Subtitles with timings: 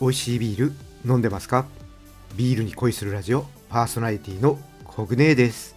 [0.00, 0.72] 美味しいビール
[1.04, 1.66] 飲んでますか？
[2.34, 5.76] ビールに恋するラジオパーソナリティのコグネです。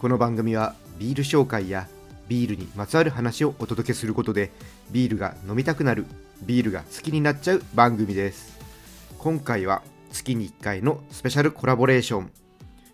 [0.00, 1.86] この番組はビール紹介や
[2.26, 4.50] ビールにまつわる話をお届けすることで
[4.90, 6.06] ビールが飲みたくなる
[6.42, 8.58] ビールが好きになっちゃう番組です。
[9.18, 12.32] 今回は月に1回のスペシャルコラボレーション。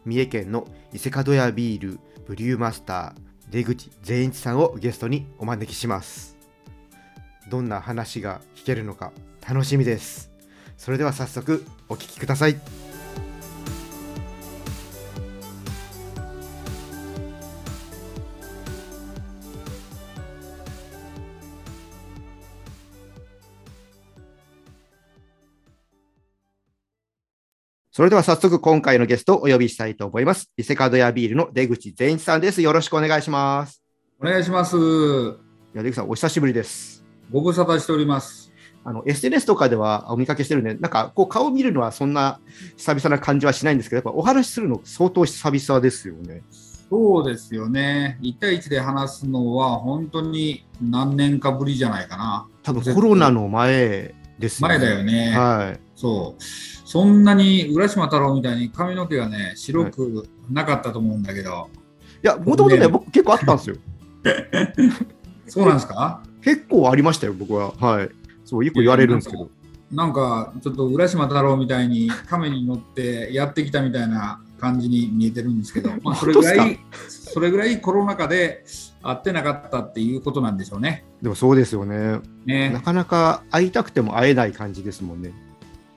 [0.04, 6.36] 三重県の伊勢門屋ビールブリューマスター出口善一さんをゲストにお招きします。
[7.48, 9.12] どんな話が聞けるのか
[9.48, 10.30] 楽しみです
[10.76, 12.56] それでは早速お聞きください
[27.96, 30.50] それでは早速今回のゲストをお呼びしたいと思います。
[30.58, 32.60] 伊勢門屋ビールの出口善一さんです。
[32.60, 33.82] よろしくお願いします。
[34.20, 34.76] お願いします。
[34.76, 34.80] い
[35.72, 37.02] や出口さんお久しぶりです。
[37.32, 38.52] ご無沙汰しております。
[38.88, 42.38] あの SNS とかではお見かけしてるんで、なんかこう顔見るのはそんな
[42.76, 46.42] 久々な感じはしないんですけど、やっぱお話しするの相当久々ですよね。
[46.88, 48.16] そうですよね。
[48.22, 52.46] 1対1で話すのは本当に何年かぶりじゃないかな。
[52.62, 54.78] 多分コロナの前ですよね。
[54.78, 55.30] 前だよね。
[55.36, 55.80] はい。
[55.96, 56.42] そう。
[56.42, 61.68] そんなに浦島太郎みたいに髪の毛がね、白くなかったと思うんだけど。
[62.22, 63.76] いや、もともとね、僕結構あったんですよ。
[65.48, 66.22] そうなんですか？
[66.42, 67.72] 結構ありましたよ、僕は。
[67.80, 68.08] はい。
[68.46, 69.50] そう、よく言われるんですけど。
[69.90, 78.64] なんかちょっと浦島太郎みたいに亀に乗ってやってきたみたいな感じに見えてるんですけど、 まあ、それぐら本いそれぐらいコロナ禍で
[79.02, 81.04] 会ってなかったっていうことなんでしょうね。
[81.22, 82.20] でもそうですよね。
[82.46, 85.32] なねかなか会いたくても会えない感じですもんね。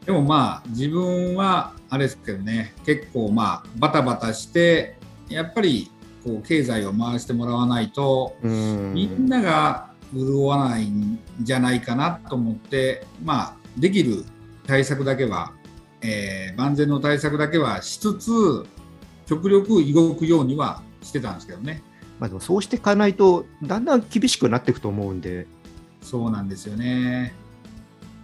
[0.06, 4.98] でもまあ自分はあれですけどね結構まあバタバタして
[5.30, 5.92] やっぱり
[6.24, 8.94] こう経済を回してもらわないとうん。
[8.94, 14.26] みんなが潤わないんじゃないかなと思ってまあできる
[14.66, 15.54] 対策だけは、
[16.02, 18.66] えー万全の対策だけはしつつ
[19.26, 21.84] 極力動くようにはしてたんですけどね
[22.20, 25.48] まあでもそうしていかないと、だんだん厳しくなっていくと思うんで。
[26.02, 27.34] そうなんですよね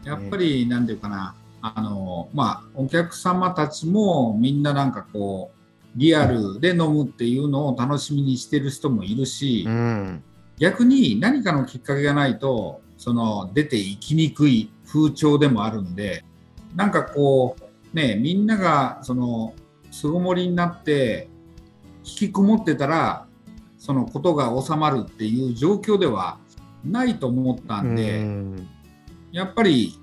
[0.04, 5.56] やっぱりなんていうかなあのまあお客様たちもみんななんかこう
[5.96, 10.24] リアルで飲むっていうのを楽しみにしてる人もいるし、うん。
[10.58, 16.24] 逆に何かのきっかけがないとその出ていきにくい風潮でもあるんで
[16.76, 19.54] なんかこうねみんながその
[19.92, 21.30] 巣ごもりになって
[22.04, 23.28] 引きこもってたら
[23.78, 26.38] そのことが収まるっていう状況では
[26.84, 28.70] ないと思ったんで、うん。
[29.32, 30.00] やっぱり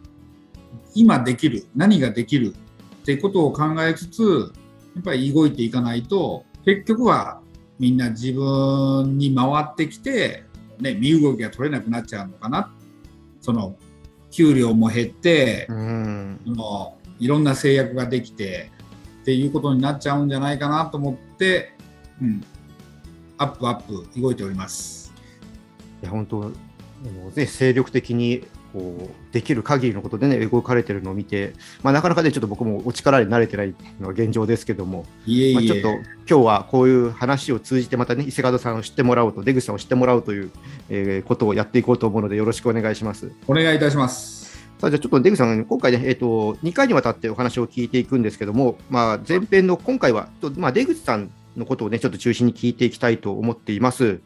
[0.95, 2.55] 今できる何ができる
[3.03, 4.53] ってことを考えつつ
[4.95, 7.42] やっぱり動いていかないと結局は
[7.79, 10.45] みんな自分に回ってきて、
[10.79, 12.73] ね、身動きが取れなくなっちゃうのかな
[13.41, 13.77] その
[14.31, 16.41] 給料も減ってうん。
[16.47, 18.71] もういろんな制約ができて
[19.23, 21.75] っていうことになっちゃうんじゃないかなと思って、
[22.21, 22.45] うん、
[23.39, 25.15] アップアップ動いております。
[26.03, 31.53] いや、本当、あのね、精力的にこうできる限りのことでね、動かれてるのを見て、
[31.83, 35.05] まあ、なかなかね、ちょっと僕もお力に慣れてないのが現状ですけども、
[35.55, 35.89] まあ、ちょっと
[36.29, 40.51] 今日はこういう話を通じて、またね、伊勢門さんを知ってもらおうと、出口さんを知ってもらおうという、
[40.89, 43.31] えーことをやっていこうと思うので、よろしくお願いします。
[43.47, 44.43] お願いいたします。
[44.83, 54.21] さあじゃあちょっと出口さん、今回ね、えー、と2回にわたってお話を聞いていくんですけども、まあ、前編の今回は、まあ、出口さんのことをね、ちょっと中心に聞いていきたいと思っています。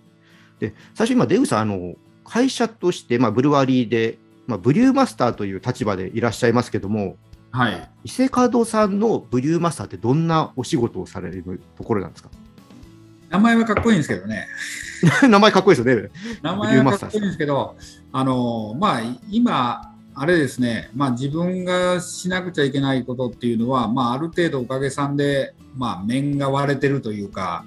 [0.58, 7.16] で最初、今、出口さん、あの会社として、まあ、ブルワリーで、まあ、ブリューマスターという立場でいらっしゃいますけども、
[7.50, 7.90] はい。
[8.04, 12.30] 伊勢門さんのブリューマスターってどんなお仕事をされるところなんですか？
[13.30, 14.46] 名前はかっこいいんですけどね。
[15.28, 16.10] 名前かっこいいですよね。
[16.42, 17.76] 名前はかっこいいんですけど、
[18.12, 27.64] あのまあ、今、あれですね、まあ、自分がしなくちゃいけないことっていうのは、まあ、ある程度おかげさんで、まあ、面が割れてるというか、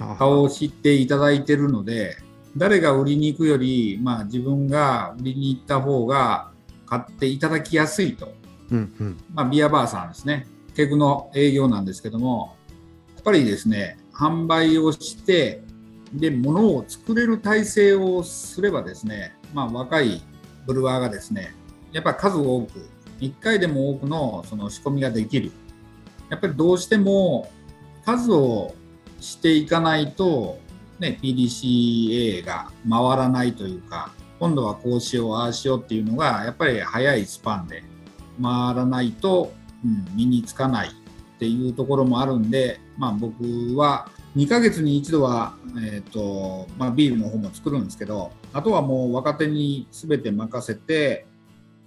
[0.00, 2.16] あ顔を知っていただいてるので、
[2.56, 6.50] 誰が売りに行くより、まあ、自分が売りに行った方が
[6.86, 8.34] 買っていただきやすいと。
[8.70, 12.56] うんうんまあ、ビアバーさんですね、ケグの営業なんですけども、
[13.14, 15.62] やっぱりですね、販売をして、
[16.12, 20.22] で、物を作れる体制をすればですね、まあ、若い
[20.66, 21.54] ブルワーがですね、
[21.92, 22.88] やっぱり数多く、
[23.20, 25.52] 1回でも多くのその仕込みができる。
[26.28, 27.50] やっぱりどうしても
[28.04, 28.74] 数を
[29.20, 30.58] していかないと、
[31.02, 37.82] ね、PDCA が回らないというか、今度はこうしよう、ああしようっていうのが、やっぱり早いスパンで
[38.40, 39.52] 回らないと、
[39.84, 40.90] うん、身につかないっ
[41.38, 43.44] ていうところもあるんで、まあ、僕
[43.76, 51.26] は2ヶ月に一度は、えーとまあ、ビールの方も作るんですけどあとはもう若手に全て任せて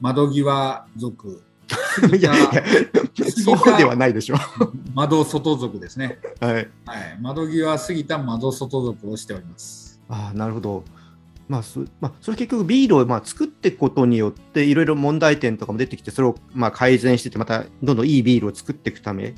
[0.02, 1.42] 窓際族
[2.18, 2.64] いやいや、
[3.32, 4.36] そうではないでしょ。
[4.94, 6.20] 窓外族ですね。
[6.40, 6.54] はい。
[6.54, 6.68] はい、
[7.22, 10.00] 窓際過ぎた窓外族をしております。
[10.10, 10.84] ああ、なるほど。
[11.48, 19.36] まあ、そまあ、それ結局ビールをまあ作っていくことによっていろいろ問題点とかも出てきてそれをまあ改善してってまたどんどんいいビールを作っていくため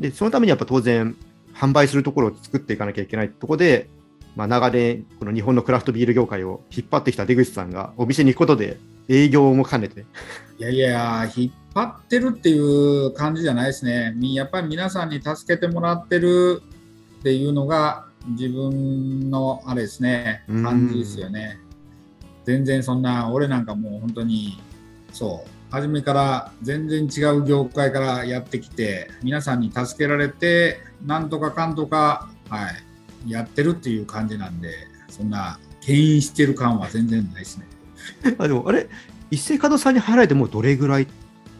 [0.00, 1.16] でそのためにやっぱ当然
[1.54, 3.88] 販売するところを作っていかなきゃいけないところで、
[4.34, 8.78] まあ、長年この日本のクラフトビール業界を引っ張ってきた出口さんがお店に行くことで
[9.10, 10.06] 営業も兼ねて
[10.58, 14.12] いやいや、引っ張ってるっていう感じじゃないですね。
[14.16, 16.62] みやっぱり皆さんに助けてもらってる
[17.18, 21.58] っていうのが自分のあれですね、うん感じですよね。
[22.44, 24.60] 全然そんな、俺なんかもう本当に、
[25.12, 32.70] そう、初めから全然違う業界からやってきて、皆さんに助けられて、なんとかかんとか、は
[33.26, 34.72] い、やってるっていう感じなんで、
[35.08, 37.66] そんな、牽引してる感は全然ないですね。
[38.38, 38.88] あでもあれ？
[39.30, 41.06] 一斉門さんに入られてもうどれぐらい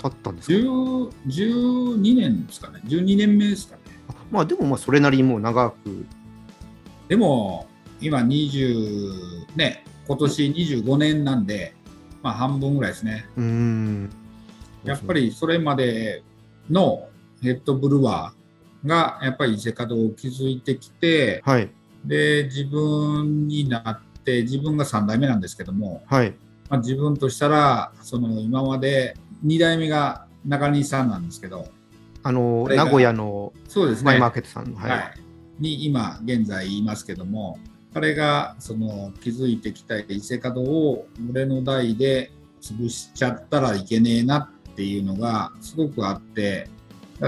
[0.02, 3.82] 経ったんですか？10 12年ですかね、12年目ですかね。
[4.08, 6.06] あまあでもまあそれなりにもう長く。
[7.08, 7.69] でも、
[8.00, 11.75] 今20、ね、今年25年なんで、
[12.22, 13.26] まあ半分ぐらいですね。
[13.37, 14.10] うーん。
[14.84, 16.22] やっぱりそれまで
[16.70, 17.08] の
[17.42, 21.70] ヘッドブルワーがやっぱり伊勢門を築いてきて、はい。
[22.04, 26.34] で、自分になって、自分が3代目なんですけども、はい
[26.68, 31.66] まあ、自分としたら、その今まで2代目が中西さんなんですけど、
[32.22, 34.30] あの名古屋のそうですねマイマー。
[34.32, 35.14] ケットさんの、はいはい、
[35.58, 37.58] に今現在いますけども
[37.94, 42.30] 彼がその築いてきた伊勢門を俺の代で
[42.60, 46.68] 潰しちゃったらいけねえなっていうのがすごくあって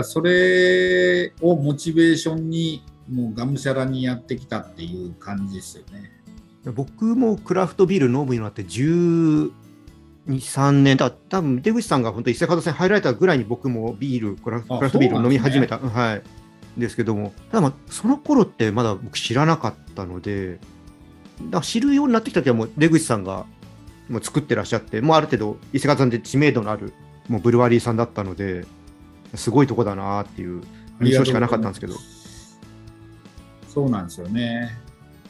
[0.04, 6.22] それをモチベーションにもうがむしゃらにやってきたっていう感じですよね。
[6.64, 9.50] 僕もクラフトビール飲むようになって12、
[10.26, 16.23] 3年だ、多分出口さんが本当、伊勢門線入られたぐらいに僕もビール、クラフトビールを飲み始めた、うんはい、
[16.79, 20.61] ですけども、ただまあ、その頃ってまだ僕知らなかったので、
[21.50, 23.47] だ知るようになってきた時はもう出口さんが
[24.09, 26.93] もう作ってらっしゃって、もうある程度、伊勢門さんで知名度のある
[27.29, 28.64] もうブルワリーさんだったので、
[29.35, 30.62] すごいとこだなっていう
[31.00, 31.94] 印象しかなかったんですけど。
[33.69, 34.79] そうなんですよね。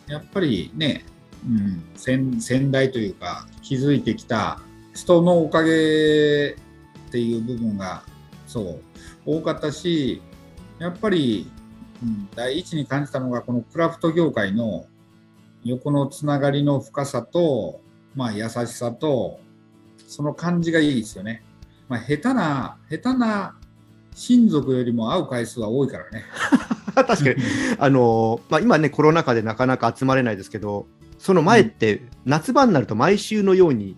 [0.09, 1.05] やっぱりね、
[1.47, 4.61] うん、先先代というか気づいてきた
[4.95, 6.57] 人のおかげ
[7.09, 8.05] っていう部分が
[8.47, 8.81] そう
[9.25, 10.23] 多かったし
[10.79, 11.51] やっぱり、
[12.03, 14.87] うん、第一に感じたのがこのクラフト業界の
[15.65, 17.81] 横のつながりの深さと、
[18.15, 19.41] まあ、優しさと
[20.07, 21.43] その感じがいいですよね。
[21.89, 23.57] まあ、下手な下手な
[24.15, 26.25] 親族よりも会う回数は多いからね。
[26.95, 27.37] 確かに、
[27.79, 30.87] あのまあ、今ね、コロナ禍でなかなか集まれないですけど、
[31.23, 33.97] その前って、夏場になると毎週のように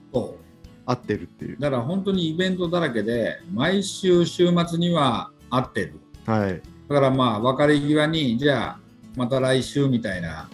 [0.85, 1.57] 会ってるっていう。
[1.59, 6.01] だから本当にイベントだらけで、毎週週末には会ってる。
[6.27, 6.61] はい。
[6.87, 8.79] だからまあ、別れ際に、じゃあ、
[9.17, 10.51] また来週みたいな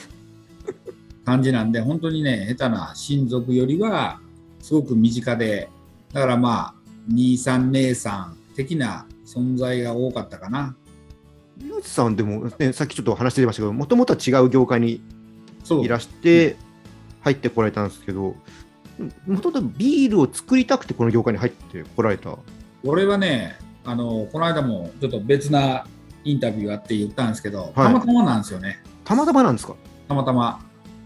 [1.25, 4.20] 感じなんで、本当にね、下手な親族よりは、
[4.61, 5.69] すごく身近で、
[6.12, 6.75] だからまあ、
[7.08, 10.76] 兄さん、姉さん的な存在が多かったかな。
[11.58, 15.02] 井口さんでも、ね、さっきちょっと話してましたけど、もともとは違う業界に
[15.82, 16.56] いらして、
[17.22, 18.34] 入ってこられたんですけど、
[19.27, 22.36] もともとビールを作りたくてこの業界に入ってこられた。
[22.84, 25.86] 俺はね、あの、この間もちょっと別な
[26.24, 28.82] インタビューあって言ったんですけど、はいたまたまなんですよね。
[29.05, 29.74] たまたまなんですか？
[30.08, 30.60] たまたま。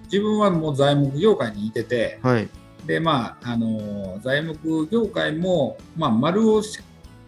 [0.04, 2.48] 自分はもう材木業界にいてて、はい。
[2.86, 6.80] で、まあ、あの材木業界も、まあ、丸をし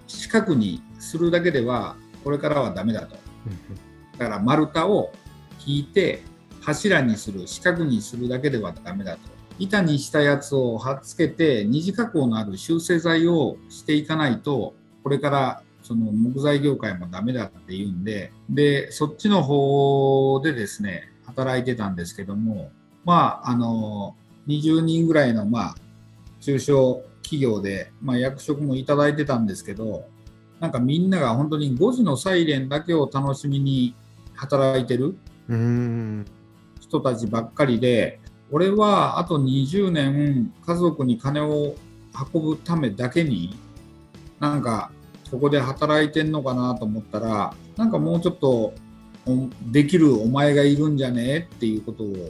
[0.06, 3.16] 四角にするだけでは、これからはダメだと。
[4.18, 5.12] だから丸太を
[5.64, 6.22] 引いて、
[6.66, 9.20] 柱にする、四角にするだけではダメだと。
[9.60, 22.72] 板にしたやつを貼っつけて、二次加工のある修正材をしていかないと、これからその木材業界もダメだっていうんで、で、そっちの方でですね、働いてたんですけども、
[23.04, 24.16] まあ、あの、
[24.48, 25.74] 20人ぐらいの、まあ、
[26.40, 30.04] 中小企業で、まあ、役職もいただいてたんですけど、
[30.58, 33.94] なんかみんなが本当に5時のサイレンだけを楽しみに
[34.34, 35.16] 働いてる。
[36.88, 41.74] 人たちばっかりで、俺はあと20年家族に金を
[42.32, 43.58] 運ぶためだけに、
[44.40, 44.90] なんか
[45.24, 48.74] そこで働いてんのかなと思ったら、なんかもうちょっと
[49.26, 52.20] おできるお前がいるんじゃねえっていうことをち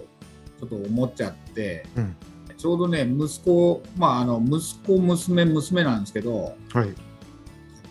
[0.63, 2.17] ょっと思っちゃって、うん
[2.57, 6.95] ちょうどね、息子、まああの息子、娘、娘なんですけど、はい。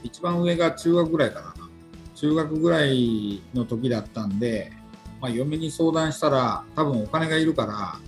[0.04, 1.54] 一番上が中学ぐらいかな。
[2.16, 4.72] 中学ぐらいの時だったんで、
[5.22, 8.00] まあ、嫁に相談したら、多分お金がいるから、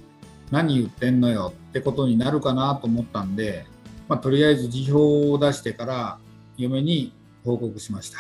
[0.52, 3.66] 何言ってんのよってことになるかなと思ったんで、
[4.08, 6.20] まあ、とりあえず辞表を出してから
[6.58, 8.18] 嫁に報告しました。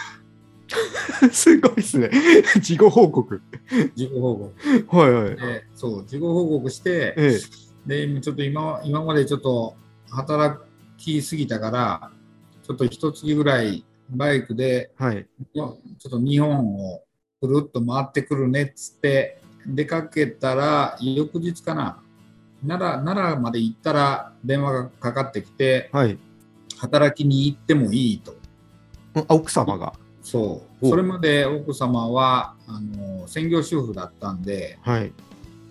[1.31, 2.11] すごいですね。
[2.59, 3.41] 事後報告。
[3.95, 4.53] 事後報
[4.87, 4.97] 告。
[4.97, 5.35] はいはい。
[5.35, 7.39] で、そう、事後報告して、え
[7.85, 9.75] で、ちょっと今今までちょっと
[10.09, 10.59] 働
[10.97, 12.11] きすぎたから、
[12.63, 15.25] ちょっと一月ぐらいバイクでえはい。
[15.53, 15.77] ちょ
[16.07, 17.01] っと日本を
[17.39, 22.01] くるっと回ってくるねっつって出かけたら翌日かな
[22.65, 26.17] 奈良奈良まで行ったら電話がかかってきてはい。
[26.79, 28.35] 働きに行ってもいいと
[29.15, 29.93] あ奥様が？
[30.21, 35.13] そうおそれまで奥様はあの専業主婦だったんではい。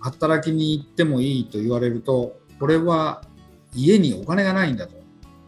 [0.00, 3.22] 働きに行ってもいいと言われるとこれは
[3.74, 4.94] 家にお金がないんだと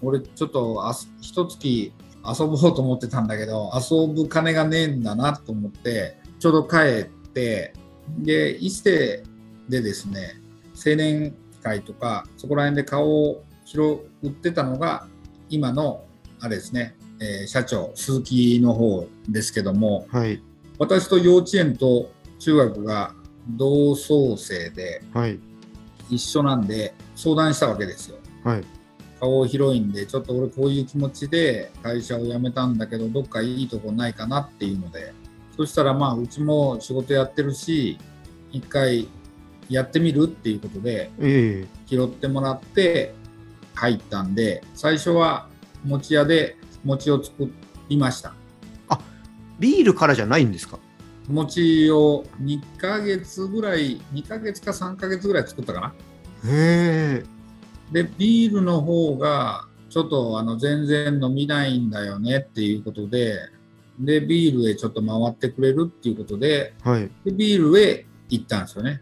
[0.02, 1.92] 俺ちょっとあす一月
[2.26, 7.72] 遊ぼうと思ってたんだけど遊ぶ金がねえんだなと思ってちょうど帰って
[8.18, 9.22] で伊勢
[9.68, 10.40] でですね
[10.74, 15.06] 青年会とかそこら辺で顔を広売ってたのが
[15.50, 16.04] 今の
[16.40, 20.42] あれですね、えー社長鈴木の方ですけどもはい。
[20.78, 23.12] 私と幼稚園と中学が
[23.48, 25.38] 同窓生ではい。
[26.10, 28.16] 一緒なんで相談したわけですよ。
[28.44, 28.64] はい。
[29.20, 35.12] 顔広いんでちょっと俺こういう気持ちで会社を辞めたんだけどどっかいいとこないかなっていうので
[35.56, 37.98] そしたらまあうちも仕事やってるし
[38.52, 39.08] 一回
[39.68, 43.12] やってみるっていうことでええ拾ってもらって
[43.74, 45.48] 入ったんで最初は
[45.84, 47.50] 餅屋で餅を作
[47.88, 48.34] りました。
[49.58, 50.78] ビールからじゃないんですか？
[51.28, 57.24] 餅を2ヶ月ぐらい2ヶ月か3ヶ月ぐらい作ったかなへえ。
[57.92, 63.38] でビールの方がちょっとあの全然飲みないんだよねっていうことで
[63.98, 67.02] でビールへちょっと回ってくれるっていうことではい。
[67.02, 69.00] へでビールへ行ったんですよね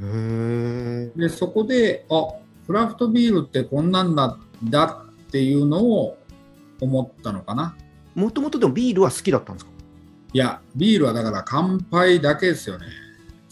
[0.00, 1.10] え。
[1.16, 2.28] でそこであ
[2.66, 6.16] クラフトビールってこんなんだだっていうのを
[6.80, 7.76] 思ったのかな
[8.14, 9.72] もともとでもビールは好きだったんですか？
[10.32, 12.86] いやビールはだから乾杯だけですよね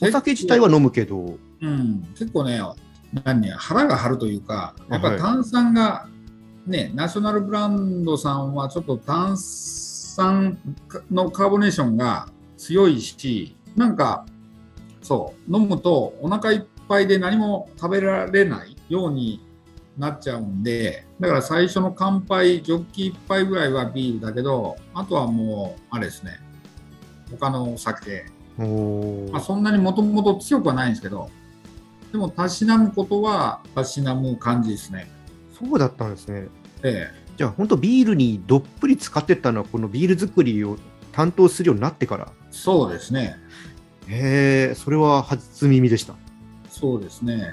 [0.00, 1.38] お酒自体は飲むけど。
[1.62, 2.61] うん、結構ね、
[3.25, 5.18] 何ね、腹が張るというか、やっぱはい。
[5.18, 6.08] 炭酸が、
[6.66, 10.58] ね、ナショナルブランドさんはちょっと炭酸
[11.10, 14.26] のカーボネーションが強いし、なんか、
[15.02, 19.40] そう、飲むとお腹いっぱいで何も食べられないように
[19.98, 26.40] なっちゃうんで、だから最初の乾杯、ジョッキ一杯ぐらいはビールだけど、あとはもう、あれですね、
[27.30, 28.26] 他のお酒、
[28.58, 31.30] おまあ、そんなにもともと強くはないんですけど、
[32.12, 35.10] でも、たしなむことは、たしなむ感じですね。
[35.58, 36.48] そうだったんですね。
[36.82, 40.78] えじゃあ本当ビールにどっぷり使ってったのはこのビール作りを
[41.12, 42.28] 担当するようになってから。
[42.30, 43.36] え、そうですね。
[44.08, 46.14] へえ、それは初耳でした。
[46.70, 47.52] そうですね。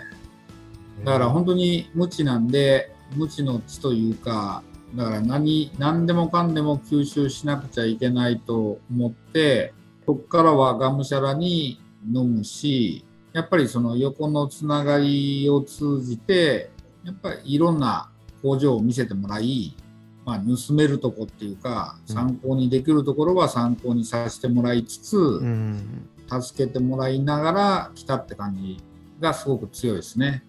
[1.03, 4.63] だから本当に無知なんで、無知の知というか、
[4.95, 9.74] だから何何でもかんでも吸収しなくちゃいけないと思って、
[10.05, 16.70] そこからはがむしゃらに飲むし、やっぱりその横のつながりを通じて、
[17.04, 18.10] やっぱりいろんな
[18.42, 19.75] 工場を見せてもらい、
[20.25, 26.08] まあ、盗めるとこっていうか、うん参考にできるところは参考にさせてもらいつつ、うん。
[26.42, 28.78] 助けてもらいながら来たって感じ
[29.20, 30.44] がすごく強いですね。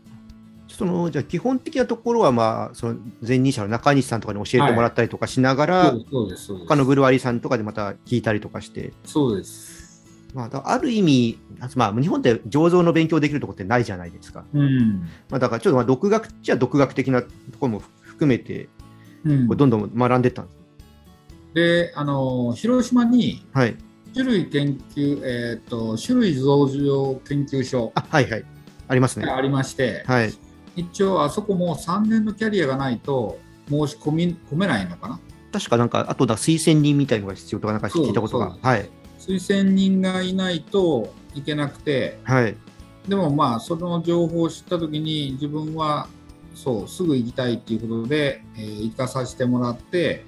[0.68, 6.68] そのじゃあ基本的なところは、まあ、その前任者の中西さんとかに教えてもらったりとかしながら、そうです、そうです、そうです。
[6.68, 9.73] 他のブルワリーさんとかでまた聞いたりとかして、そうです。
[10.34, 11.38] まあ、だある意味、
[11.76, 14.44] まあ、日本で醸造の勉強できるところってないじゃないですか。
[14.52, 15.02] うん。
[15.30, 17.28] まあ、だからちょっとまあ独学っちゃ独学的なと
[17.60, 18.68] ころも含めて、
[19.24, 20.64] どんどん学んでったんです。
[21.54, 23.76] で、あの、広島にはい。
[24.12, 28.44] 種類研究、えっ、と、種類増上研究所あ、はいはい。
[28.88, 29.26] ありますね。
[29.26, 30.34] がありまして、はい。
[30.76, 33.38] 一応あそこも3年のキャリアがないと
[33.68, 35.20] 申し込み込めないのかな。
[35.52, 38.90] 確かなんか、あとだ推薦人みたいのが必要とかなんか聞いたことがはい。
[39.26, 42.56] 推薦人がいないといけなくて、はい。
[43.08, 46.08] でもまあ、その情報を知ったときに、自分は
[46.54, 50.24] そう、すぐ行きたいっていうことで、えー行かさせてもらって、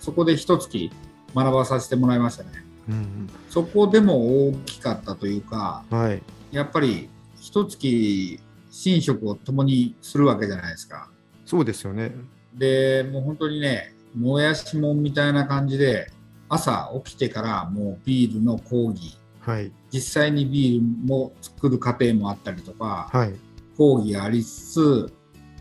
[0.00, 0.90] そこで一月
[1.34, 2.50] 学ばさせてもらいましたね。
[2.88, 5.98] うんそこでも大きかったというか、うん。
[5.98, 6.22] はい。
[6.50, 7.08] やっぱり
[7.40, 8.40] 一月
[8.86, 11.10] 寝食を共にするわけじゃないですか。
[11.44, 12.14] そうですよね。
[12.54, 16.10] で、もう本当にね、もやしもんみたいな感じで、
[16.48, 19.72] 朝起きてからもうビールの講義、はい。
[19.92, 23.34] 実際にビールも作る過程もあったりとか、はい。
[23.76, 25.12] 講義がありつつ、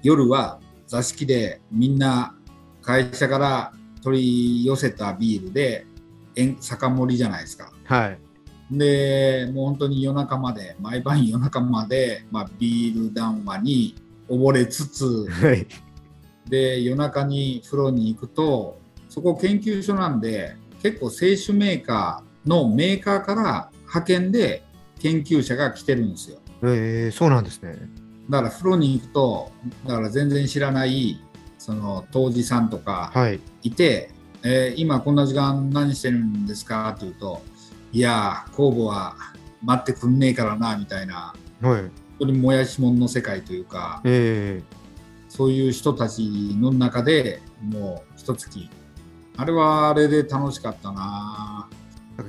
[0.04, 2.36] 夜は座敷でみんな
[2.82, 5.86] 会社から取り寄せたビールで、
[6.60, 7.72] 酒盛りじゃないですか。
[7.86, 8.20] はい。
[8.72, 13.96] で、もう本当に夜中まで、毎晩夜中まで、まあ、ビール談話に
[14.30, 15.68] 溺れつつ、はい。
[16.50, 18.80] で夜中に風呂に行くと
[19.10, 24.64] そこ研究所なんで結構製酒メーカーのメーカーから派遣で
[25.00, 27.76] 研究者が来てるんですよえー、そうなんですね。
[28.30, 29.52] だから風呂に行くと
[29.86, 31.22] だから全然知らない
[31.58, 33.40] その杜氏さんとかはい。
[33.64, 34.12] いて、
[34.44, 37.42] えー今こんな時間何してるんですかって言うと
[37.92, 39.16] いやー酵母は
[39.64, 41.82] 待ってくんねえからなみたいなはい。
[41.82, 44.64] 本当にもやしもんの世界というかえ
[45.30, 48.70] そういう人たちの中でもう一月
[49.38, 51.70] あれはあれで楽しかったな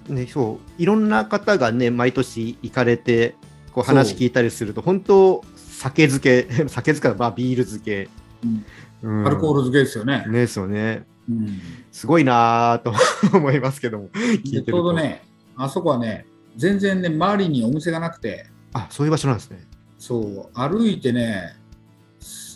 [0.08, 3.34] ね、そう、いろんな方がね、毎年行かれて、
[3.72, 8.08] こう話聞いたりすると、本当、酒漬け、 酒漬け、まあ、ビール漬け。
[8.44, 8.64] うん
[9.02, 10.24] うんアルコール漬けですよね。
[10.26, 11.06] ねですよね。
[11.28, 11.60] うん
[11.92, 12.92] すごいなぁと
[13.36, 14.72] 思いますけども、聞いてでると。
[14.72, 15.22] ちょうどね
[15.56, 19.66] あそこはね全然ね周りにお店がなくてあ、そういう場所なんですね。
[19.98, 21.56] そう歩いてね、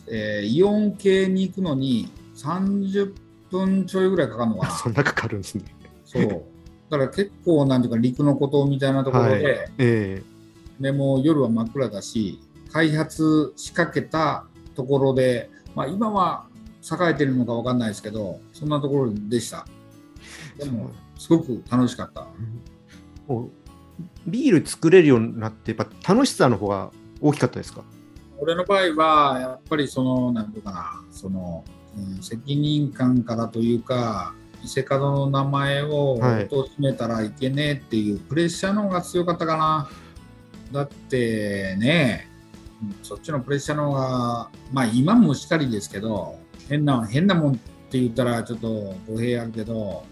[0.08, 3.14] えーイオン系に行くのに30
[3.52, 4.74] 分ちょいぐらいかかるのかな。
[4.74, 5.64] そんなかかるんですね。
[6.04, 6.22] そう。
[6.90, 9.40] だから結構なんていうか陸の孤島みたいなところで、は
[9.78, 10.22] え
[10.80, 12.40] でもう夜は真っ暗だし
[12.72, 16.46] 開発しかけたところで、まあ、今は
[16.82, 19.64] 栄えてるのか分かんないですけどそんなところでした。
[20.58, 22.26] でもすごく楽しかった。
[24.26, 26.90] ビール作れるようになって、やっぱ楽しさの方が
[27.20, 27.84] 大きかったですか？
[28.38, 31.64] 俺の場合はやっぱりそのなんていうかなその、
[31.96, 34.34] うん責任感からというか
[34.64, 36.48] 伊勢門の名前をはい。
[36.48, 39.88] 貶めたらいけねえっていうプレッシャーの方が強かったかな。
[40.72, 42.28] だってね
[42.82, 47.56] うんそっちのプレッシャーの方がまあ今もしっかりですけど変な変なもんっ
[47.90, 50.04] て言ったらちょっと語弊あるけど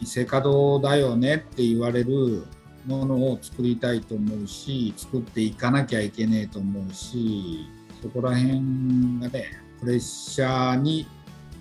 [0.00, 2.44] 伊勢門だよねって言われる
[2.86, 7.66] ものを作りたいと思うし作っていかなきゃいけねえと思うし
[8.00, 8.52] そこら辺
[9.20, 9.44] がね
[9.80, 11.06] プレッシャーに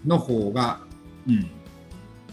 [0.08, 0.80] の方が
[1.28, 1.52] うん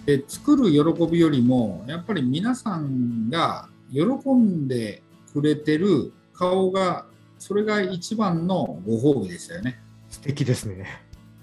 [0.07, 7.07] で作る喜びよりもやっぱり皆さんが喜んでくれてる顔が
[7.39, 9.81] それが一番のご褒美でしたよね。
[10.11, 10.87] 素敵ですね。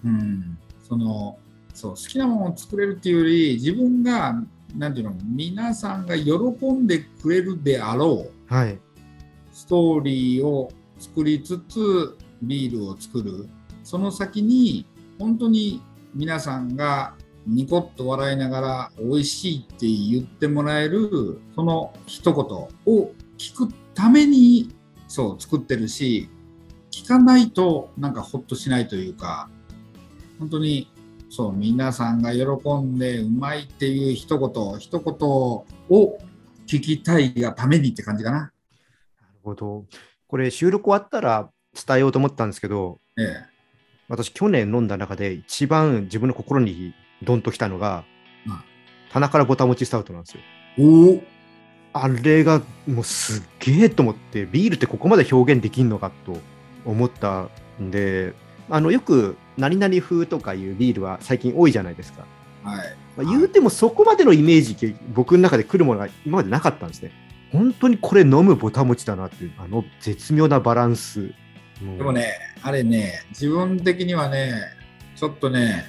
[0.05, 1.37] うん、その
[1.73, 4.35] そう好きなものを作れるっていうより自分が
[4.75, 6.31] なんていうの皆さんが喜
[6.71, 8.79] んでくれるであろうはい。
[9.51, 13.47] ストーリーを作りつつビールを作る
[13.83, 14.85] その先に
[15.19, 15.81] 本当に
[16.13, 17.15] 皆さんが
[17.47, 24.73] ニコッと笑いながら美味しいって言ってもらえるその一言を聞くために
[25.07, 26.29] そう作ってるし
[26.91, 29.49] 聞かないとなんかほっとしないというか
[30.39, 30.91] 本当に
[31.29, 32.41] そう皆さんが喜
[32.81, 36.17] んでうまいっていう一言一言を
[36.67, 38.37] 聞きたいがためにって感じかな。
[38.37, 38.51] なる
[39.43, 39.85] ほど。
[40.27, 43.50] これ収録終わったら伝えようと思ったんですけど、ええ
[44.11, 46.93] 私去年飲んだ中で一番自分の心に
[47.23, 48.03] ドンときたのが、
[48.45, 48.59] うん
[49.13, 50.41] 棚からぼたもちスタウトなんですよ。
[50.79, 51.23] おお
[51.91, 56.37] あれがもうすっげえと思って、ビールってここまで表現できんのかと
[56.85, 57.49] 思った
[57.81, 58.33] んで、
[58.69, 62.25] あのよく何々風とかいうビールは最近多いじゃないですか。
[62.63, 62.97] はい。
[63.17, 67.11] まあ、言うてもそこまでのイメージ、僕の中で来るものが今までなかったんですね。
[67.51, 71.33] 本当にこれ飲むぼたもちだなっていう、あの絶妙なバランス。
[71.97, 74.53] でもね、あれね、自分的にはね、
[75.15, 75.85] ちょっとね、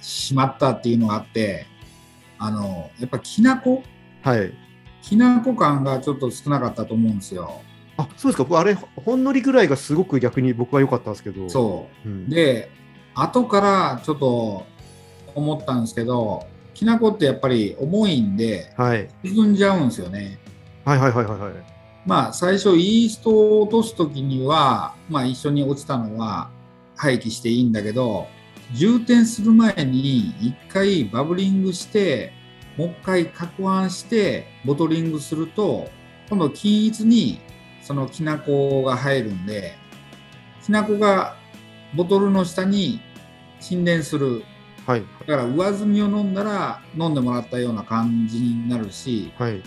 [0.00, 1.66] しまったっていうのがあって、
[2.38, 3.82] あの、やっぱきなこ？
[4.22, 4.52] はい。
[5.02, 7.62] きなこ感がちょっと少なかったと思うんですよ。
[7.96, 8.44] あ、そうですか。
[8.44, 11.48] 僕あれ、ほんのりぐらいがすごく逆に僕は良かったんですけど。。
[11.48, 12.12] そうう。
[12.12, 12.70] ん、で、
[13.14, 14.66] 後からちょっと
[15.34, 19.08] 思ったんですけど、きなこってやっぱり重いんで、はい。
[19.24, 20.38] 沈んじゃうんですよね。
[20.84, 21.52] はいはいはいはいはい。
[22.08, 26.48] まあ、最初、イーストを落とすときには、まあ、一緒に落ちたのは
[26.96, 28.28] 廃棄していいんだけど、
[28.72, 32.32] 充填する前に一回バブリングして、
[32.78, 35.90] もう一回攪拌してボトリングすると、
[36.30, 37.40] 今度均一に
[37.82, 39.74] そのきな粉が入るんで、
[40.64, 41.36] きな粉が
[41.94, 43.02] ボトルの下に
[43.60, 44.44] 沈殿する。
[44.86, 45.02] はい。
[45.26, 49.62] だから上澄みを飲んだら飲んでもらったような感じになるし、はい。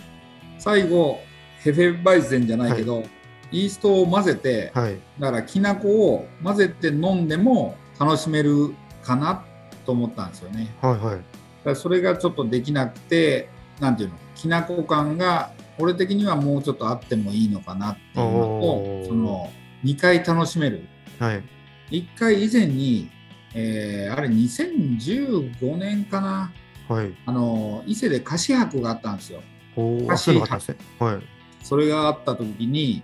[0.58, 1.20] 最後
[1.62, 3.04] ヘフェバイゼンじゃないけど、
[3.52, 4.98] イーストを混ぜて、はい。
[5.18, 9.44] だからきな粉を混ぜて飲んでも楽しめるかな
[9.84, 10.74] と思ったんですよね。
[10.80, 11.00] はいはい。
[11.02, 11.22] だか
[11.64, 13.48] らそれがちょっとできなくて、
[13.78, 19.52] なんていうの、きな粉感が俺的にはもうちょっとあってもいいのかなっていうのと、その
[19.84, 20.86] 2回楽しめる。
[21.18, 21.42] はい。
[21.90, 23.10] 1回以前に、
[23.54, 26.52] えーあれ2015年かな、
[26.88, 27.12] はい。
[27.26, 29.42] あの伊勢で菓子博があったんですよ。
[29.76, 31.06] 菓子あそういうのがあったんですね。
[31.06, 31.22] はい。
[31.62, 33.02] それがあった時に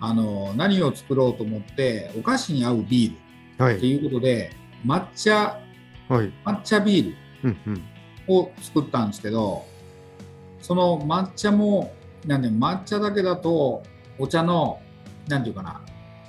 [0.00, 3.12] あの何を作ろうと思ってお菓子に合うビー
[3.58, 3.76] ルはい。
[3.76, 4.50] っていうことで
[4.84, 5.60] 抹茶
[6.08, 6.32] はい。
[6.44, 7.82] 抹茶ビールうんうん。
[8.26, 9.64] を作ったんですけど
[10.60, 11.92] その抹茶も
[12.26, 13.82] なんで抹茶だけだと
[14.18, 14.80] お茶の
[15.28, 15.80] なんていうかな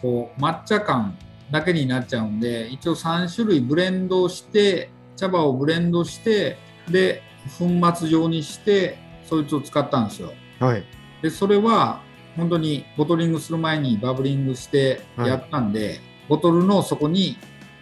[0.01, 1.17] こう抹茶感
[1.51, 6.57] だけになっちゃうんで一応3種類ブレンドして茶葉をブレンドして
[6.89, 7.21] で
[7.57, 10.83] 粉末状にしてそいつを使ったんですよはい。
[11.25, 12.03] でそれは
[12.37, 17.35] 本当にボトリングする前にバブリングしてやったんで、ボトルの底に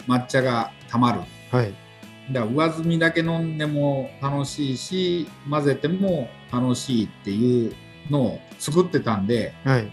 [0.07, 1.19] 抹茶がたまる。
[1.51, 1.73] はい。
[2.31, 7.75] だから上澄みだけ飲んでも楽しいし混ぜても楽しいっていう
[8.09, 9.91] のを作ってたんではい。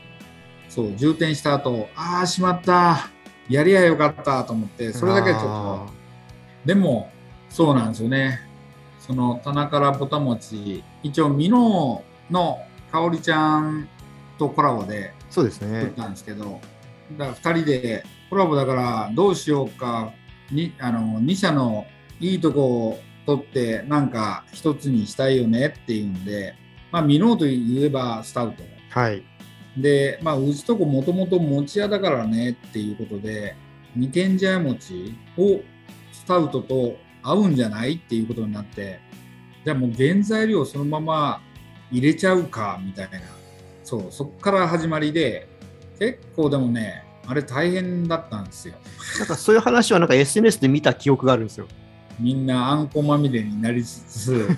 [0.68, 3.08] そう充填した後ああしまった。
[3.48, 4.44] やりゃよかった。
[4.44, 5.92] と思ってそれだけちょっと。
[6.64, 7.10] でも
[7.48, 8.42] そうなんですよね。
[9.00, 13.88] その棚からぼたもち一応ミノのかおりちゃん
[14.38, 15.92] とコラボでそうです作っね。
[15.96, 16.60] たんですけど、
[17.16, 20.12] だから2人でコラボだからどうしようか
[20.50, 21.86] にあの2社の
[22.18, 26.54] いいとこを取ってなんか一つにしたいよねっていうんで、
[26.90, 29.22] まあ、ミノーといえばスタウトはい。
[29.76, 33.54] で、まあ、うちとこもともと餅屋だからねっていうことで
[33.94, 35.60] 二軒茶屋餅を
[36.12, 39.00] スタウトと合うんじゃないっていうことになって
[39.64, 41.42] じゃあもう原材料そのまま
[41.90, 43.20] 入れちゃうかみたいな。
[43.84, 45.48] そうそっから始まりで
[45.98, 48.74] 結構でもねあれ大変だったんですよ。
[49.18, 51.66] なんかそういう話はなんか SNS で見た記憶があるんですよ。
[52.18, 54.48] みんなあんこまみれになりつつ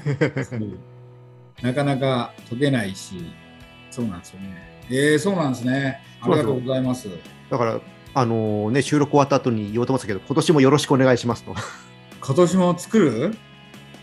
[1.63, 3.33] なかなか解けないし
[3.91, 4.73] そうなんですよね。
[4.91, 6.01] えー、そうなんですね。
[6.21, 7.09] ありがとうございます。
[7.51, 7.81] だから、
[8.15, 11.55] あのね、収録終わった後に言おうと思ってたけど、今年もよろしくお願いしますと。
[12.21, 13.37] 今年も作る？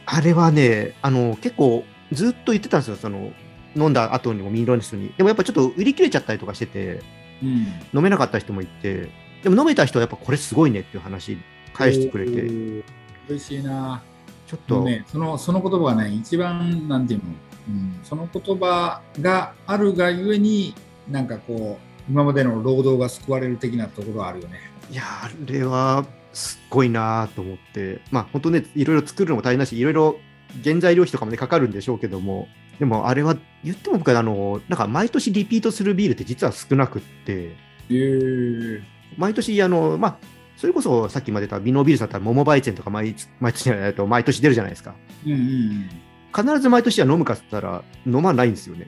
[0.06, 3.32] あれはね、あの結構ずっと言ってたんですよ、その
[3.76, 5.14] 飲んだ後にもミンロニスに。
[5.18, 7.02] でもやっぱちょっと売り切れちゃったりとかしてて、
[7.44, 7.68] うん。
[7.94, 9.10] 飲めなかった人もいて、
[9.44, 11.38] でも飲めた人はやっぱこれすごいねっていう話
[11.74, 12.84] 返してくれて、
[13.30, 14.02] 嬉しいな。
[14.48, 17.26] ちょっと、ね、そのその言葉はね一番なんていうの、
[17.68, 20.74] うん、その言葉があるがゆえに
[21.08, 24.60] なんかこう今までの労働が救われる的なところはあるよね。
[24.90, 30.18] いやー、あれはすっごいなと思って、まあ本当ね、いろいろ作るのも大変だし、いろいろ
[30.64, 32.48] 原材料費とかもね、かかるんでしょうけども、
[32.80, 37.56] でもあれは言っても僕はあの、なんか毎年リピートするビールって実は少なくって、へ
[37.92, 38.82] え
[39.18, 40.18] 毎年、あの、まあ、
[40.56, 44.96] それこそさっきまで言ったビノービールだったら、桃バイチェンとか毎毎年と毎年出るじゃないですか。
[45.26, 45.90] うんうん
[46.32, 48.88] 必ず毎年は飲むかっつったら、飲まないんですよね。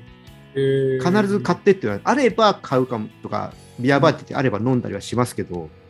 [0.54, 1.04] へー。
[1.04, 5.81] 必ず買ってっていうのは、あれば買うかもとか、ビアバーって言ってあれば飲んだりはしますけど、うん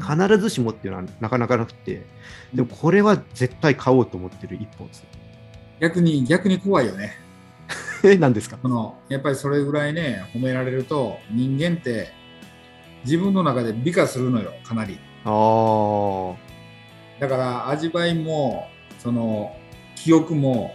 [0.00, 2.04] 必ずしもっていうのはなかなかなくて、
[2.54, 5.04] でもこれは絶対買おうと思ってる一本です。
[5.80, 7.12] 逆に逆に怖いよね。
[8.04, 8.58] え、 何ですか？
[8.62, 12.12] そのやっぱりそれぐらいね褒められると人間って
[13.04, 14.98] 自分の中で美化するのよかなり。
[15.24, 19.56] ああ、だから味わいもその
[19.96, 20.74] 記憶も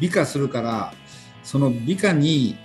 [0.00, 0.92] 美化するから
[1.42, 2.56] その美化に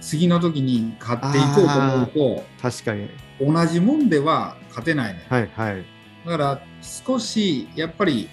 [0.00, 3.08] 次の時に勝っていこうと思う確かに。
[3.38, 5.84] と同じもんでは勝てないのよはいはい。
[6.24, 8.28] だから少しやっぱり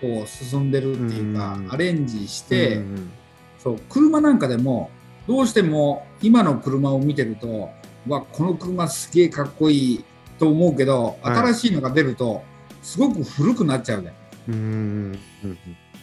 [0.00, 1.72] こう進んでるっていうかうん。
[1.72, 3.10] アレンジして、うん
[3.58, 4.90] そう車なんかでも
[5.26, 7.70] どうしても今の車を見てると
[8.06, 10.04] うわこの車すげえかっこいい
[10.38, 11.36] と思うけどはい。
[11.36, 12.42] 新しいのが出ると
[12.82, 14.14] すごく古くなっちゃうじゃん。
[14.48, 15.58] うんうんうん。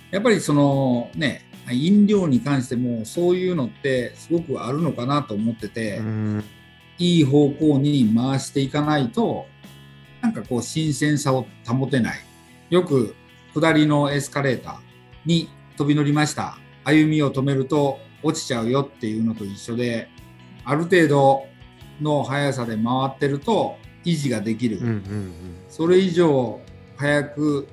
[0.10, 6.44] やっぱりそのね飲料に関してもそういうのってすごくあるのかなと思ってて、うん
[7.02, 9.48] いい方向に回していかないと
[10.22, 12.20] なんかこう新鮮さを保てない。
[12.70, 13.16] よく
[13.56, 14.76] 下りのエスカレーター
[15.26, 16.58] に飛び乗りました。
[16.84, 20.10] 歩みを止めると落ちちゃうよっていうのと一緒で
[20.64, 21.46] ある程度
[22.00, 25.34] の速さで回ってると維持ができる、うんうん
[25.70, 26.60] それ以上
[26.98, 27.68] 速く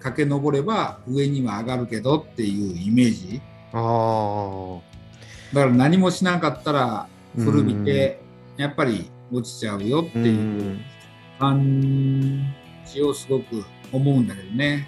[0.00, 3.40] 駆け上れば上には上がるけどっていうイメージ。
[3.72, 4.78] あ
[5.52, 8.20] だから何もしなかったら古びて
[8.58, 10.80] やっぱり落ちちゃうよっていうん。
[11.38, 14.86] 感じをすごく思うんだけどね。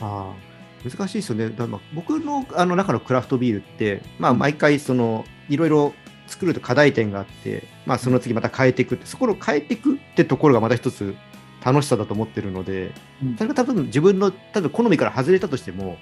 [0.00, 0.88] ああ。
[0.88, 1.50] 難しいですよね。
[1.50, 4.38] だまあ僕のあの中のクラフトビールって、まあ、うん。
[4.38, 5.92] 毎回そのいろいろ
[6.28, 11.16] 作ると課題点があって、まあ、その次また変えていくって、そこを変えていくってところがまた一つ
[11.64, 12.92] 楽しさだと思ってるので、
[13.22, 13.36] うん。
[13.36, 15.98] それが多分自分の多分好みから外れたとしても、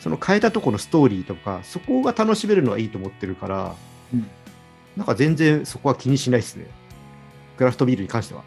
[0.00, 3.74] その変えたところのストーリーとか、そこが楽しめるのはいいと思ってるから、
[4.12, 4.28] うん
[4.96, 6.66] なんか全然そこは気にしないですね。
[7.56, 8.42] クラフトビールに関しては。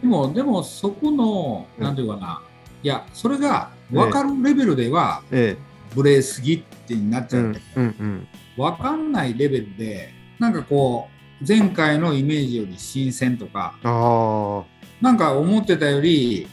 [0.00, 2.42] でも、でもそこの、うんなんていうかな、
[2.82, 5.56] いや、それが分かるレベルでは、え
[5.94, 7.24] ブレすぎってなっえ。
[7.24, 7.60] うんちゃうね。
[7.76, 8.28] うんうん。
[8.56, 11.08] 分かんないレベルで、なんかこ
[11.40, 14.64] う、前回のイメージより新鮮とか、ああ。
[15.00, 16.46] なんか思ってたより、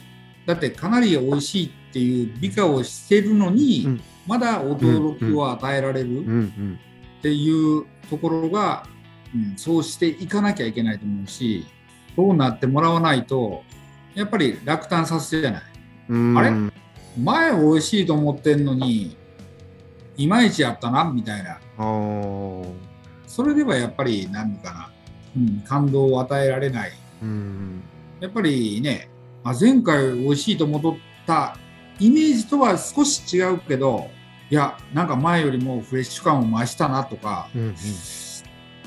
[0.46, 6.78] だってかなり美味しいっていう美化をしてるのに、うんまだ驚きを与えられるうんうん
[7.18, 8.86] っていうところが、
[9.34, 11.66] うん、そうしていかなきゃいけないと思うし
[12.16, 13.62] そうなってもらわないと
[14.14, 15.62] やっぱり落胆させるじゃない。
[16.08, 16.38] うん。
[16.38, 16.50] あれ？
[17.22, 19.16] 前美味しいと思ってんのに
[20.16, 21.60] いまいちやったなみたいな。
[23.26, 24.90] それではやっぱり何かな、
[25.36, 26.92] うん、感動を与えられない。
[27.22, 27.82] うん。
[28.20, 29.08] やっぱりね
[29.44, 31.56] あ前回美味しいと思った
[32.00, 34.08] イメージとは少し違うけど
[34.50, 37.74] いやなんか前よりもフレッシュ感を増したなとかうんうん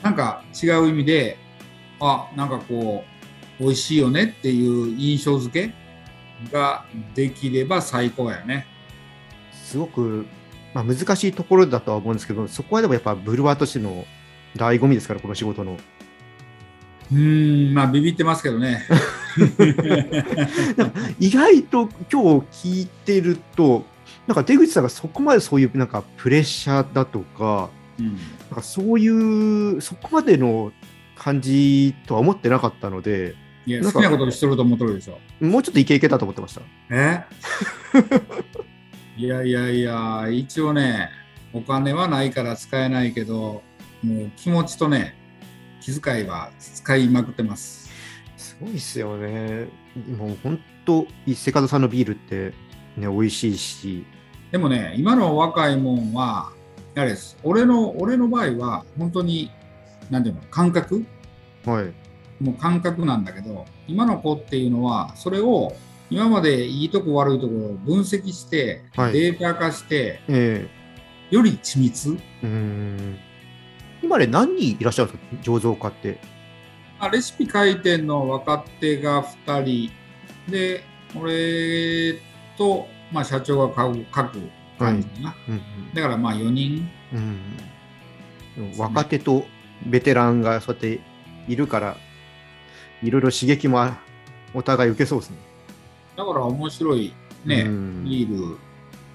[0.01, 1.37] なんか違う意味で
[1.99, 3.03] あなんかこ
[3.59, 5.73] う美味しいよねっていう印象付け
[6.51, 8.65] ができれば最高やね。
[9.51, 10.25] すごく、
[10.73, 14.05] まあ、難しいところだとは思うんですけど、そこはでもやっぱブルワーとしての
[14.55, 15.77] 醍醐味ですから、この仕事の。
[17.11, 18.83] うーんまあビビってますけどね。
[21.19, 23.85] 意外と今日聞いてると、
[24.27, 27.69] なんか出口さんがそこまでそういうなんかプレッシャーだとか、
[28.01, 30.71] うんなんかそういう、そこまでの
[31.15, 33.35] 感じとは思ってなかったので、
[33.65, 35.19] いや好きなことしてると思ってるでしょ。
[35.39, 36.61] もうちょっとイケイケだと思ってました。
[36.89, 37.23] え？
[39.17, 41.09] いやいやいや、一応ね、
[41.53, 43.61] お金はないから使えないけど、
[44.03, 45.15] もう気持ちとね、
[45.81, 47.91] 気遣いは使いまくってます。
[48.37, 49.67] すごいですよね。
[50.17, 52.53] もう本当、伊勢門さんのビールって、
[52.97, 54.05] ね、美味しいし、
[54.51, 56.51] でもね、今の若いもんは、
[56.95, 57.37] あれです。
[57.43, 59.51] 俺の、俺の場合は、本当に、
[60.09, 61.05] なんていうの、感覚？
[61.65, 62.43] はい。
[62.43, 65.73] もう感覚なんだけど、今の子っていうのは、それを、
[66.09, 70.67] 今までいいとこ悪いところを分析して、はいデータ化して、え
[71.29, 73.17] より緻密、えうーん。
[74.03, 76.19] 今ね、何人いらっしゃるんですか、醸造家って。
[76.99, 79.91] まあ、レシピ書いてんの若手が2人
[80.51, 80.83] で
[81.15, 82.19] 俺
[82.57, 84.39] と、まあ、社長が書く
[84.81, 85.61] 感じかな、うん
[85.93, 86.89] だからまあ4人。
[87.13, 87.39] うん
[88.57, 89.45] うん、若手と
[89.85, 90.99] ベテランがそうやって
[91.47, 91.97] いるから、
[93.01, 93.97] いろいろ刺激もあ
[94.53, 95.37] お互い受けそうですね。
[96.15, 97.13] だから面白い
[97.45, 98.03] ね、うん。
[98.03, 98.57] ビール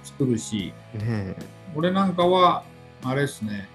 [0.02, 0.72] 作るし。
[0.94, 1.36] ね
[1.74, 2.64] 俺なんかは
[3.04, 3.68] あれですね。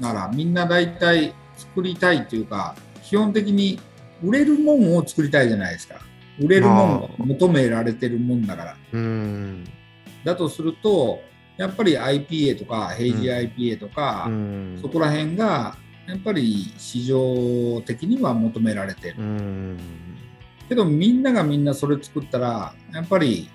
[0.00, 3.78] だからみんな大体作りたいというか基本的に
[4.22, 6.00] 売れるもんを作りたいじゃないですか。
[6.40, 8.76] 売れるもんを求められてるもんだから。
[8.92, 9.64] えうん。
[10.24, 11.20] だとすると
[11.56, 19.16] やっぱり IPA とかヘイジ IPA とか、うんそこら辺がやっぱり市場的には求められてる。
[19.18, 19.78] うん。
[20.68, 23.48] けどみんながみんなそれ作ったらやっぱり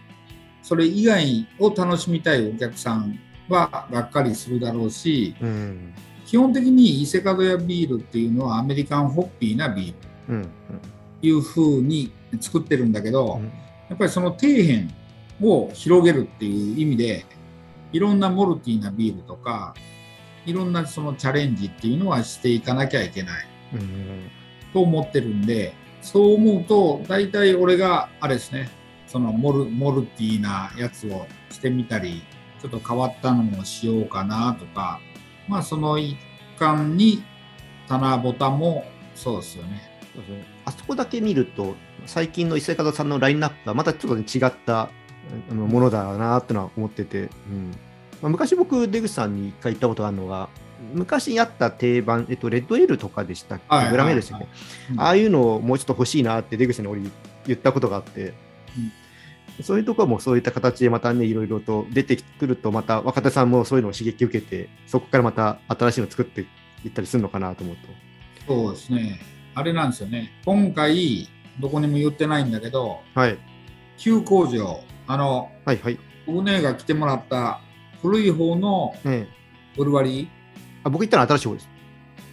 [0.61, 5.93] それ以外を楽しみたいお客さんはがっかりするだろうしうん。
[6.25, 10.47] 基本的に伊勢門屋ビールっていうのはアメリカンホッピーなビール
[11.21, 13.51] いう風に作ってるんだけど、うん
[13.89, 14.87] やっぱりその底辺
[15.41, 17.25] を広げるっていう意味で
[17.91, 19.73] いろんなモルティーなビールとか
[20.45, 24.31] いろんなそのチャレンジっていうのはしていかなきゃいけないうん。
[24.73, 28.69] と思ってるんでそう思うと大体俺があれですね
[29.07, 32.21] そのモルモルティーなやつをしてみたり
[32.61, 34.99] ちょっと変わったのをしようかなとか
[35.47, 36.17] まあその一
[36.57, 37.23] 環に
[37.87, 39.89] 棚ぼたもそうですよね。
[40.65, 41.75] あそこだけ見ると、
[42.05, 44.89] 最近の伊勢門さんのラインナップがまたちょっとね、違った
[45.51, 47.71] あのものだなってのは思ってて、うん。
[48.21, 50.49] まあ、昔僕、出口さんに一回言ったことがあるのが、
[50.93, 54.47] 昔やった定番、えっと、レッドエールとかでしたっけ、はいグラメールですよね、
[54.91, 54.99] うん。
[54.99, 57.01] ああいうのをもうちょっと欲しいなって出口さんに俺
[57.45, 58.33] 言ったことがあって、
[59.61, 66.41] そういうところもそういった形でまたね、いろいろと出てくると、また若手さんもそういうのを刺激受けて、そこからまた新しいの作って
[66.85, 67.81] いったりするのかなと思うと。
[68.47, 69.19] そうですね。
[69.55, 70.31] あれなんですよね。
[70.45, 71.27] 今回、
[71.59, 73.37] どこにも言ってないんだけど、はい、
[73.97, 75.97] 旧工場、あの、はい、はい。
[76.27, 77.59] 僕ねが来てもらった
[78.03, 79.39] 古い方のええ
[79.75, 80.27] ブルワリー。
[80.83, 81.69] あ僕行ったのは新しい方です。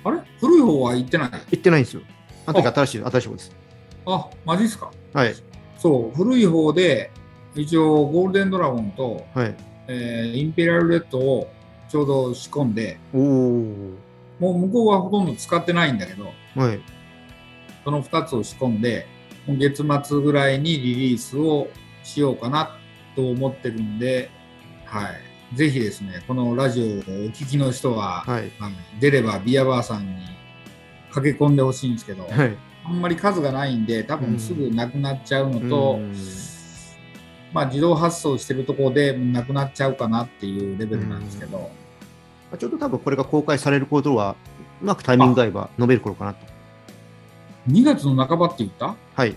[0.05, 0.19] あれ？
[0.39, 1.31] 古い方は行ってない？
[1.31, 2.03] 行ってないんですよ。
[2.45, 3.57] あの時新しい、新しい方です。
[4.05, 4.91] あ、マジっすか？
[5.15, 5.35] はい、
[5.79, 7.11] そう、古い方で、
[7.55, 9.55] 一応ゴールデンドラゴンと、はい。
[9.89, 11.51] えーインペリアルレッドを
[11.89, 13.23] ちょうど仕込んで、おお。
[14.39, 16.81] もう向こうはほとんど使ってないんだけど、はい。
[17.85, 19.07] その2つを仕込んで、
[19.49, 21.69] 月末ぐらいにリリースを
[22.07, 22.77] しようかな
[23.15, 24.31] と思ってるんで、
[24.85, 25.09] は
[25.53, 25.57] い。
[25.57, 26.93] ぜひですね、このラジオをお
[27.31, 28.51] 聞きの人は、はい。
[28.61, 30.23] あの出ればビアバーさんに
[31.11, 32.57] 駆け込んでほしいんですけど、はい。
[32.85, 36.15] あんまり数がないんで、多分すぐなくなっちゃうのと、うん
[37.53, 41.71] まあ自動発送してるところでなくなっちゃうかなっていうレベルなんですけど、
[42.59, 44.37] ちょうど多分これが公開されることは、
[44.83, 46.45] うまくタイミングが合えば述べる頃かなと。
[47.69, 48.95] 2月の半ばって言った？
[49.15, 49.35] はい。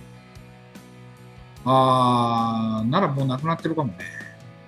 [1.65, 3.99] あー、ならもうなくなってるかもね。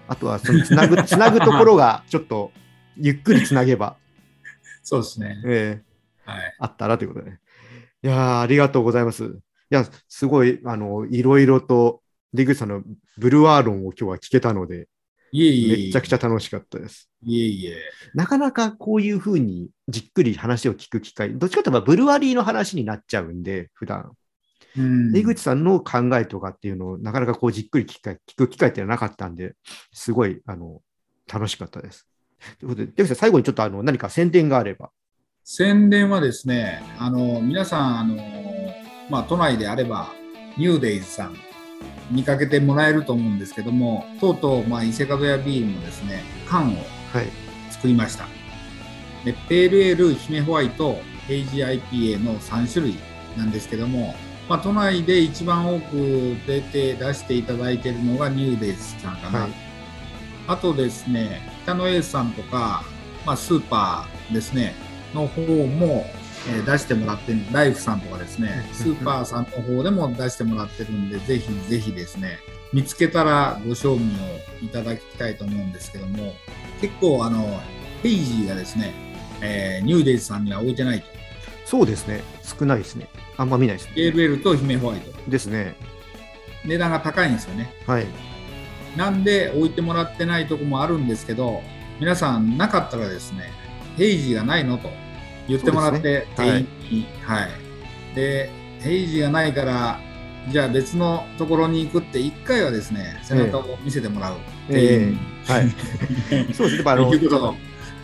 [0.07, 2.51] あとはそのつなぐ つなぐところがちょっと
[2.97, 3.97] ゆっくりつなげば、
[4.83, 5.41] そうですね。
[5.45, 5.91] えー
[6.23, 6.55] はい。
[6.59, 7.31] あったらということで。
[8.03, 9.23] いやーありがとうございます。
[9.25, 9.29] い
[9.69, 12.01] や、すごい、あの、いろいろと、
[12.33, 12.83] 出口さんの
[13.17, 14.87] ブルワー論を今日は聞けたので、
[15.33, 15.85] いえいえいえ。
[15.87, 17.09] めちゃくちゃ楽しかったです。
[17.23, 17.77] いえいえ。
[18.13, 24.11] なかなかこういうふうにじっくり話を聞く機会、どっちかというとブルワリーの話になっちゃうんで、普段。
[24.77, 29.55] うん出口さんの考えとかっていうのをなかなかこうじっくり聞く機会聞く機会っていうのはなかったんで、
[29.91, 30.81] すごい、あの、
[31.31, 32.07] 楽しかったです。
[32.59, 34.89] ということで、出口さん、最後にちょっとあの何か宣伝があれば。
[35.43, 38.15] 宣伝はですね、あの皆さんあの、
[39.09, 40.13] まあ、都内であれば、
[40.57, 41.35] ニューデイズさん、
[42.09, 46.77] 見かけてもらえると思うんですけども、とうとう、まあ、伊勢門屋ビールのですね缶を
[47.13, 47.27] はい。
[47.71, 48.25] 作りました。
[49.25, 52.95] でペールエール、姫ホワイト、ヘイジ IPA の3種類
[53.37, 54.15] なんですけども、
[54.51, 59.39] まあ、都内で一番多く出て出していただいているのがニューデイズさんかな。
[59.43, 59.51] はい
[60.47, 62.83] あとですね、北野エースさんとか、
[63.25, 64.73] まあ、スーパーですね、
[65.13, 66.05] の方も、
[66.49, 72.39] えー出してもらってる、ライフさんとかですね、スーパーさんの方でも出してもらってるんで、ぜひぜひですね、
[72.73, 76.33] 見つけたらご賞味をいただきたいと思うんですけども、
[76.81, 77.61] 結構、あの、
[78.03, 78.93] ヘイジーがですね、
[79.41, 81.10] えーニューデイズさんには置いてないと。
[81.71, 82.21] そうですね。
[82.43, 83.07] 少ないですね。
[83.37, 83.93] あんま見ないですね。
[83.95, 85.13] エールエールと姫ホワイト。
[85.31, 85.77] ですね。
[86.65, 87.73] 値段が高いんですよね。
[87.87, 88.05] はい。
[88.97, 91.61] なんで置いてもらってないとこもあるんですけど、
[91.97, 93.53] 皆さんなかったらですね、
[93.95, 94.89] ヘイジーがないのと
[95.47, 98.15] 言ってもらって、店員に、はい。
[98.15, 98.49] で、
[98.81, 100.01] ヘイジーがないから、
[100.49, 104.35] じゃあ別のところに行くって、一回はですね、背中を見せてもらう。
[104.67, 105.69] 店員にはい。
[106.53, 106.91] そうですね。
[106.91, 107.55] あの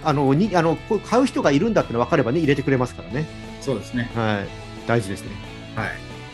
[0.05, 3.27] あのにあの買う人がいるんだっての分かればね、入れてくれますからね。
[3.67, 4.09] そうですね。
[4.15, 4.87] はい。
[4.87, 5.31] 大事ですね。
[5.75, 5.87] は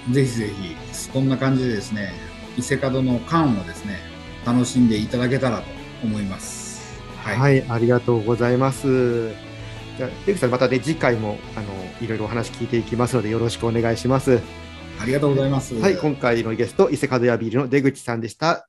[0.07, 0.13] い。
[0.13, 2.13] ぜひぜひ、こんな感じでですね、
[2.57, 3.97] 伊勢門の缶をですね、
[4.45, 5.63] 楽しんでいただけたらと
[6.03, 7.01] 思います。
[7.23, 7.37] はい。
[7.39, 9.29] はい、ありがとうございます。
[9.97, 11.65] じゃあ、出口さん、またね、次回も、あの、
[12.01, 14.39] いろいろお話聞いていきますので、よろしくお願いします。
[15.01, 15.73] ありがとうございます。
[15.73, 18.67] はい、今回のゲスト、伊勢門屋ビールの出口さんでした。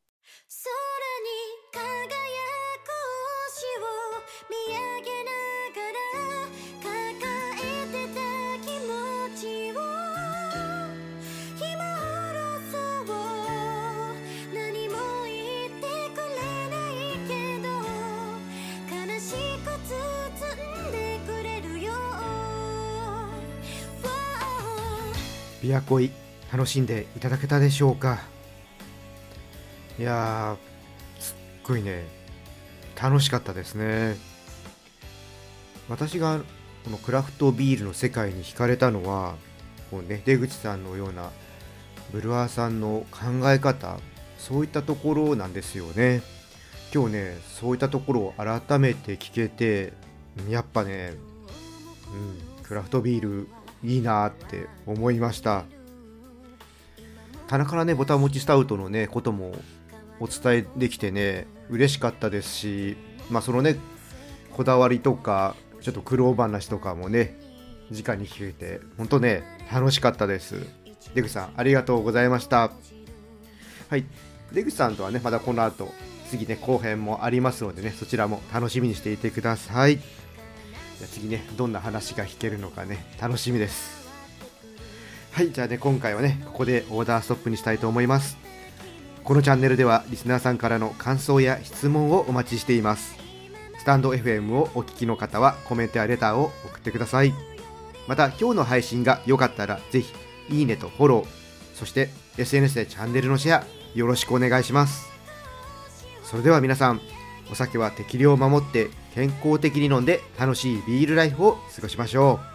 [25.64, 26.10] 琵琶湖い
[26.52, 28.18] 楽しんでいただけたでしょうか？
[29.98, 32.04] いやーすっごいね
[33.00, 34.16] 楽しかったですね。
[35.88, 36.40] 私が
[36.84, 39.36] このクラフトビールの世界に惹かれたのは
[39.90, 41.30] こう、ね、出口さんのような
[42.12, 43.98] ブルワーさんの考え方
[44.38, 46.20] そういったところなんですよね。
[46.92, 49.94] 今日ねそういったところを改めて聞けて
[50.50, 51.14] やっぱね、
[52.12, 53.48] うん、クラフトビール
[53.84, 55.64] いいなって思いました。
[57.46, 59.54] 棚からねボタン持ちスタウトのねことも
[60.18, 62.96] お伝えできてね嬉しかったですし
[63.30, 63.76] まあそのね
[64.52, 67.38] こだわりとかちょっと苦労話とかもね
[67.90, 70.66] 直に聞けて本当ね楽しかったです。
[71.14, 72.72] 出口さんありがとうございました。
[73.90, 74.06] はい。
[74.52, 75.92] 出口さんとはねまだこの後
[76.30, 79.98] 次ね後編もありますのでねそちらも楽しみにしていてください。
[81.04, 84.08] ゃ次ねどんな話が聞けるのかね楽しみです。
[85.32, 88.36] はいじゃあね今回はねここでオーダーストップにしたいと思います。
[89.22, 93.16] このチャンネルではリスナーさんからの感想や質問をお待ちしています。
[93.78, 97.32] スタンド FM をお聞きの方はコメントやレターを送ってください。
[98.06, 100.12] また今日の配信が良かったらぜひ
[100.50, 101.26] いいねとフォロー
[101.74, 103.64] そして SNS でチャンネルのシェア
[103.94, 105.08] よろしくお願いします。
[106.22, 107.00] それでは皆さん
[107.50, 112.46] お酒は適量を守って健康的に飲んで楽しいビールライフを過ごしましょう。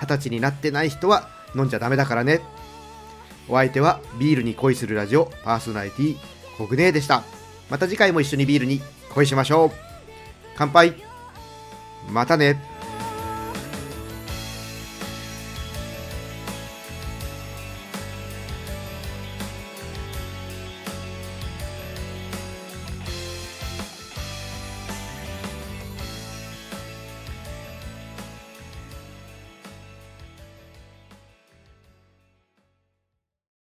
[0.00, 2.40] 二十歳になってない人は飲んじゃダメだからね。
[3.48, 6.16] お相手はビールに恋するラジオパーソナリティ
[6.56, 7.22] コグネーでした。
[7.70, 8.80] また次回も一緒にビールに
[9.12, 9.70] 恋しましょう。
[10.56, 10.94] 乾杯。
[12.10, 12.73] またね。